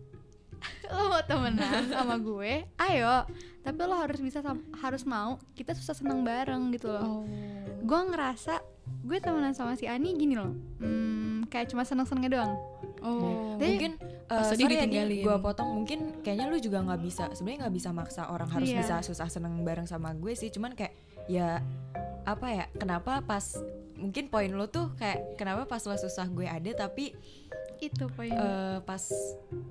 [0.95, 2.65] lo mau temenan sama gue?
[2.77, 3.25] Ayo.
[3.61, 4.41] Tapi lo harus bisa
[4.81, 7.05] harus mau kita susah seneng bareng gitu loh.
[7.05, 7.23] Oh.
[7.81, 8.61] Gue ngerasa
[9.01, 10.53] gue temenan sama si Ani gini loh.
[10.81, 12.53] Hmm, kayak cuma seneng senengnya doang.
[13.01, 13.93] Oh Tapi- mungkin
[14.31, 15.69] Pas uh, sedih sorry ya gue potong.
[15.73, 18.79] Mungkin kayaknya lu juga nggak bisa sebenarnya nggak bisa maksa orang harus Iya.
[18.85, 20.53] bisa susah seneng bareng sama gue sih.
[20.53, 20.93] Cuman kayak
[21.27, 21.61] ya
[22.25, 23.57] apa ya kenapa pas
[23.97, 27.13] mungkin poin lo tuh kayak kenapa pas lo susah gue ada tapi
[27.83, 29.01] itu poin eh, pas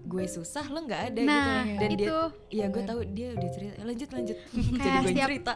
[0.04, 1.78] gue susah lo nggak ada nah gitu.
[1.78, 2.00] Dan itu.
[2.00, 2.18] dia
[2.50, 3.74] Iya gue tahu dia udah cerita.
[3.82, 4.38] Lanjut lanjut.
[4.76, 5.54] Jadi gue setiap- cerita.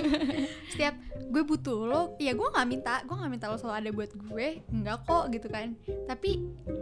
[0.72, 0.94] setiap
[1.26, 4.48] gue butuh lo ya gue nggak minta gue nggak minta lo selalu ada buat gue
[4.68, 5.68] enggak kok gitu kan.
[6.04, 6.30] Tapi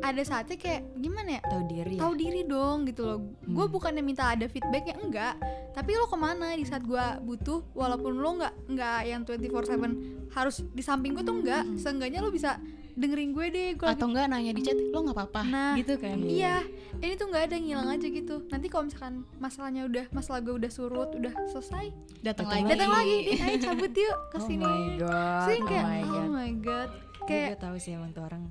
[0.01, 1.43] ada saatnya kayak gimana ya?
[1.43, 2.01] Tahu diri ya?
[2.01, 3.05] Tahu diri dong gitu
[3.43, 3.73] gue Hmm.
[3.73, 5.35] bukannya minta ada feedbacknya enggak.
[5.71, 10.65] Tapi lo ke mana di saat gue butuh walaupun lo nggak nggak yang 24/7 harus
[10.67, 11.63] di samping gue tuh enggak.
[11.63, 11.77] Mm-mm.
[11.77, 12.57] seenggaknya lo bisa
[12.95, 15.43] dengerin gue deh gue atau enggak nanya di chat lo nggak apa-apa?
[15.45, 16.15] Nah, gitu kan?
[16.23, 16.63] iya.
[16.95, 18.47] Ini tuh nggak ada ngilang aja gitu.
[18.49, 21.91] Nanti kalau misalkan masalahnya udah masalah gue udah surut udah selesai
[22.23, 22.71] datang Datang lagi.
[22.71, 23.19] datang lagi.
[23.27, 26.29] Nih ayo cabut yuk ke oh my god oh kayak my oh god.
[26.31, 26.91] my god.
[26.95, 28.43] Gue kayak juga tahu sih emang tuh orang.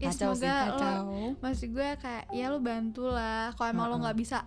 [0.00, 1.04] Ya kacau sih semoga lo kacau.
[1.38, 4.02] maksud gue kayak ya lo bantu lah kalau emang lo Heeh.
[4.02, 4.38] nggak bisa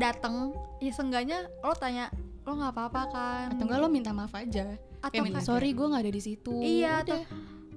[0.00, 0.34] dateng
[0.80, 2.10] ya seenggaknya lo tanya
[2.42, 3.46] lo nggak apa-apa kan?
[3.54, 4.66] Atau enggak lo minta maaf aja.
[4.98, 6.54] Atau kayak minta kayak, sorry gue nggak ada di situ.
[6.58, 7.22] Iya, Udah.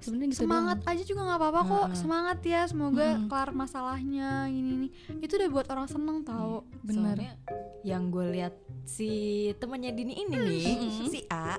[0.02, 1.96] Sebenarnya gitu semangat aja juga nggak apa-apa kok Heeh.
[1.96, 3.28] semangat ya semoga Mm-mm.
[3.28, 7.34] kelar masalahnya ini nih itu udah buat orang seneng tau bener Soalnya
[7.82, 9.10] yang gue lihat si
[9.56, 10.64] temennya Dini ini nih
[11.08, 11.56] si A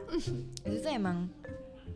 [0.63, 1.29] itu tuh emang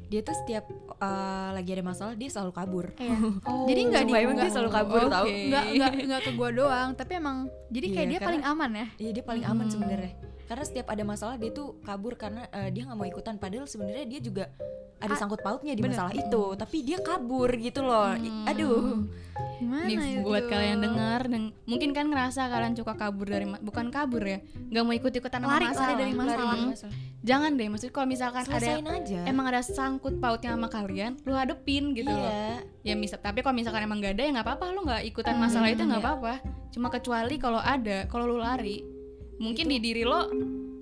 [0.05, 3.17] dia tuh setiap uh, lagi ada masalah dia selalu kabur Iya.
[3.43, 3.65] Oh.
[3.65, 5.11] Jadi nggak di- Sumpah emang dia selalu kabur Oke.
[5.11, 8.45] tau nggak nggak nggak ke gua doang tapi emang jadi kayak Iya, dia karena- paling
[8.45, 9.73] aman ya Iya dia paling aman Mm.
[9.73, 10.13] sebenarnya
[10.45, 14.05] karena setiap ada masalah dia tuh kabur karena eh, dia nggak mau ikutan padahal sebenarnya
[14.07, 14.45] dia juga
[14.97, 15.93] ada Ah, sangkut pautnya di bener.
[15.93, 19.05] masalah itu tapi dia kabur gitu loh I- aduh
[19.55, 20.23] Gimana Nih itu?
[20.23, 24.83] buat kalian dengar dan mungkin kan ngerasa kalian suka kabur dari bukan kabur ya, nggak
[24.83, 25.83] mau ikut ikutan sama Lari- masalah.
[25.85, 26.39] lari dari Lari masalah.
[26.53, 26.95] dari masalah.
[27.25, 31.33] Jangan deh, maksudnya kalau misalkan ada selesain aja emang ada sangkut pautnya sama kalian, lu
[31.33, 32.21] hadepin gitu loh.
[32.21, 35.35] iya Ya misal, tapi kalau misalkan emang gak ada ya nggak apa-apa, lu nggak ikutan
[35.37, 36.07] masalah itu nggak iya.
[36.07, 36.33] apa-apa.
[36.71, 38.83] Cuma kecuali kalau ada, kalau lu lari,
[39.41, 40.31] mungkin di diri lo,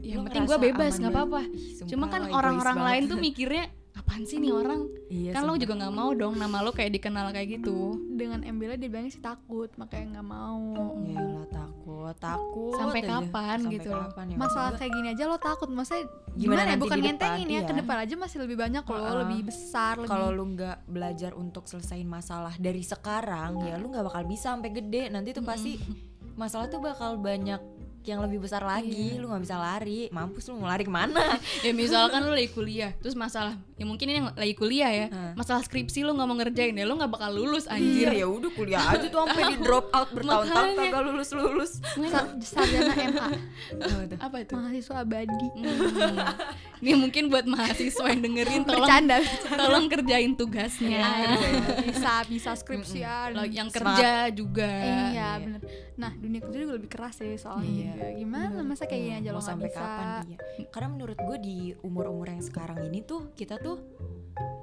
[0.02, 1.42] yang penting gue bebas nggak apa-apa.
[1.86, 4.88] Cuma kan lo orang-orang lain tuh mikirnya apaan sih nih orang?
[5.12, 5.62] iya, kan lo sumpah.
[5.68, 8.00] juga nggak mau dong nama lo kayak dikenal kayak gitu.
[8.16, 13.20] dengan embelnya dia bilangnya sih takut makanya nggak mau ya lah takut takut Sampai aja.
[13.20, 16.76] kapan Sampai gitu kapan ya masalah kayak gini aja lo takut maksudnya Gimana gimana, ya
[16.80, 17.80] bukan ngentengin ya ke iya.
[17.84, 19.18] depan aja masih lebih banyak loh Heeh.
[19.28, 24.24] lebih besar kalau lu nggak belajar untuk selesaiin masalah dari sekarang ya lu nggak bakal
[24.24, 25.76] bisa sampai gede nanti tuh pasti
[26.40, 27.60] masalah tuh bakal banyak
[28.04, 31.70] yang lebih besar lagi lu nggak bisa lari mampus lu mau lari ke mana ya
[31.72, 35.34] misalkan lu lagi kuliah, terus masalah, ya mungkin ini yang lagi kuliah ya, Hmm.
[35.34, 38.10] masalah skripsi lu nggak mau ngerjain ya, lu nggak bakal lulus anjir.
[38.10, 41.72] Iya ya udah kuliah aja tuh sampai di drop out bertahun-tahun kagak lulus lulus
[42.04, 43.28] Sa- sarjana MA
[44.26, 44.52] Apa itu?
[44.52, 46.26] mahasiswa abadi Hmm.
[46.80, 49.16] Ini mungkin buat mahasiswa yang dengerin tolong bercanda
[49.48, 51.06] tolong kerjain tugasnya.
[51.84, 53.94] bisa bisa skripsian Lo- yang Semangat.
[53.94, 54.70] kerja juga.
[54.72, 55.30] iya iya.
[55.38, 55.60] bener
[55.92, 58.00] nah dunia kerja juga lebih keras sih soalnya Iya.
[58.00, 58.60] juga gimana?
[58.64, 59.80] Masa kayak gini aja lo nggak sampai bisa?
[59.80, 60.06] kapan?
[60.24, 60.38] Iya.
[60.72, 63.78] Karena menurut gue di umur umur yang sekarang ini tuh kita tuh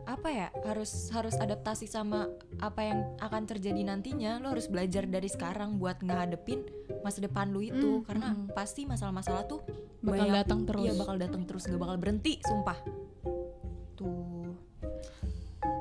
[0.10, 2.26] apa ya harus harus adaptasi sama
[2.58, 4.42] apa yang akan terjadi nantinya.
[4.42, 6.65] Lo harus belajar dari sekarang buat ngehadepin
[7.06, 8.02] masa depan lu itu.
[8.02, 8.58] Mm, karena mm.
[8.58, 9.62] pasti masalah-masalah tuh
[10.00, 10.84] Bakal datang terus.
[10.84, 11.68] iya bakal datang terus.
[11.70, 13.09] Gak bakal berhenti sumpah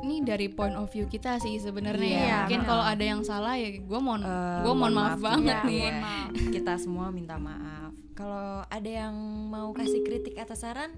[0.08, 2.08] Ini dari point of view kita sih sebenarnya.
[2.08, 2.36] Iya, ya.
[2.40, 2.70] Mungkin benar.
[2.70, 5.80] kalau ada yang salah ya gue mohon Eh, gue mohon maaf, banget Iya, nih.
[5.84, 6.28] mohon maaf.
[6.48, 9.14] kita semua minta maaf kalau ada yang
[9.46, 10.90] mau kasih kritik atau saran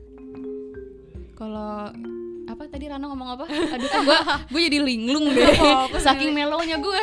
[1.32, 1.90] Kalau
[2.46, 3.44] apa tadi Rana ngomong apa?
[3.46, 5.48] Aduh gue gue jadi linglung deh.
[6.00, 7.02] Saking melonya gue.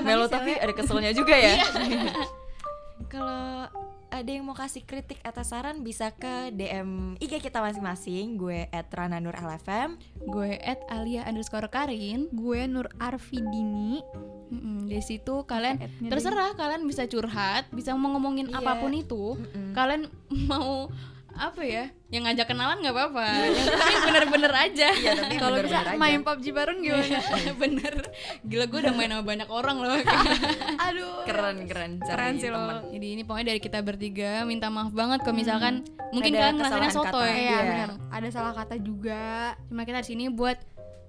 [0.00, 1.56] Melo tapi ada keselnya juga ya.
[1.56, 2.12] Iya.
[3.12, 3.68] Kalau
[4.12, 8.36] ada yang mau kasih kritik atau saran bisa ke DM IG kita masing-masing.
[8.36, 9.96] Gue @rananurlfm.
[10.22, 12.28] gue at Alia underscore Karin.
[12.30, 14.04] gue Nur Arvidini
[14.52, 18.60] Mm-mm, di situ kalian terserah kalian bisa curhat, bisa mau ngomongin Iya.
[18.60, 19.40] apa pun itu.
[19.40, 19.72] Mm-mm.
[19.72, 20.12] Kalian
[20.52, 20.92] mau
[21.34, 21.84] apa ya?
[22.08, 23.24] Yang ngajak kenalan nggak apa-apa.
[23.42, 24.88] Yang penting bener-bener aja.
[24.92, 25.96] Iya, kalau bisa aja.
[25.96, 27.18] main PUBG bareng gimana
[27.62, 27.94] Bener.
[28.42, 29.96] Gila gue udah main sama banyak orang loh.
[30.86, 32.60] aduh keren keren Keren sih jadi lo.
[32.60, 32.76] teman.
[32.90, 35.74] Jadi ini pokoknya dari kita bertiga minta maaf banget kalau misalkan
[36.10, 37.22] mungkin Ada kalian kata.
[37.24, 37.58] iya Iya.
[37.62, 40.60] benar ada salah kata juga Cuma kita di sini buat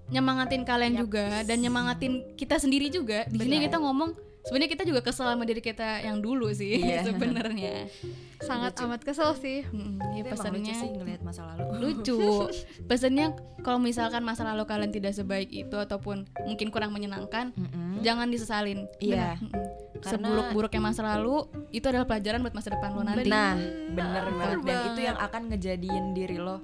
[0.06, 3.24] nyemangatin kalian juga dan nyemangatin kita sendiri juga.
[3.26, 7.04] Di sini kita ngomong sebenarnya kita juga kesel sama diri kita yang dulu sih Iya.
[7.08, 7.88] sebenarnya.
[8.40, 11.64] sangat amat kesel sih Mm, ya lucu pesannya sih ngelihat masa lalu.
[11.80, 12.20] lucu.
[12.90, 18.02] Pesannya kalau misalkan masa lalu kalian tidak sebaik itu ataupun mungkin kurang menyenangkan, Mm-mm.
[18.02, 18.84] jangan disesalin.
[19.00, 19.40] Iya.
[19.98, 23.26] Karena- Seburuk-buruknya masa lalu itu adalah pelajaran buat masa depan lo nanti.
[23.26, 23.56] Nah,
[23.90, 26.60] bener banget dan itu yang akan ngejadiin diri lo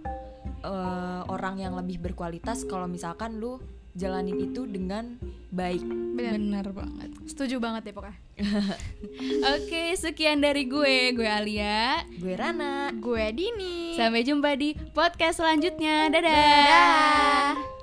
[0.59, 5.17] eh, orang yang lebih berkualitas kalau misalkan lu jalanin itu dengan
[5.49, 5.81] baik.
[5.81, 7.09] benar Benar banget.
[7.25, 8.19] setuju banget ya pokoknya
[9.55, 12.07] Oke, sekian dari gue, gue Alia.
[12.15, 12.87] Gue Rana.
[12.93, 16.07] gue Dini Sampai jumpa di podcast selanjutnya.
[16.07, 16.23] Dadah.
[16.23, 17.78] Dadah.